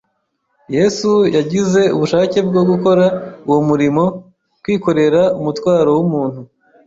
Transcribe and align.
Yesu 0.75 1.11
yagize 1.35 1.81
ubushake 1.95 2.39
bwo 2.47 2.61
gukora 2.69 3.05
uwo 3.47 3.59
murimo, 3.69 4.03
kwikorera 4.61 5.21
umutwaro 5.39 5.89
w’umuntu 5.97 6.41